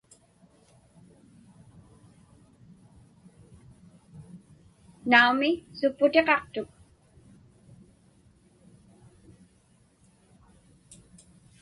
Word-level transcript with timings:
Naumi, 5.11 5.51
supputiqaqtuk. 5.77 6.69